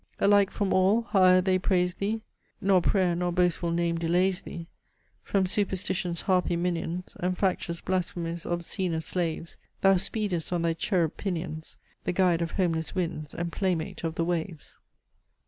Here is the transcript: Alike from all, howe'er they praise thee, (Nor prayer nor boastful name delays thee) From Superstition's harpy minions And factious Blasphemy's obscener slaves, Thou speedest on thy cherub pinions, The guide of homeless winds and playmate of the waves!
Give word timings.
Alike 0.17 0.49
from 0.49 0.73
all, 0.73 1.03
howe'er 1.11 1.41
they 1.41 1.59
praise 1.59 1.93
thee, 1.93 2.23
(Nor 2.59 2.81
prayer 2.81 3.15
nor 3.15 3.31
boastful 3.31 3.69
name 3.69 3.99
delays 3.99 4.41
thee) 4.41 4.65
From 5.21 5.45
Superstition's 5.45 6.21
harpy 6.21 6.55
minions 6.55 7.15
And 7.19 7.37
factious 7.37 7.81
Blasphemy's 7.81 8.43
obscener 8.43 9.01
slaves, 9.01 9.57
Thou 9.81 9.97
speedest 9.97 10.51
on 10.51 10.63
thy 10.63 10.73
cherub 10.73 11.17
pinions, 11.17 11.77
The 12.05 12.13
guide 12.13 12.41
of 12.41 12.53
homeless 12.53 12.95
winds 12.95 13.35
and 13.35 13.51
playmate 13.51 14.03
of 14.03 14.15
the 14.15 14.25
waves! 14.25 14.79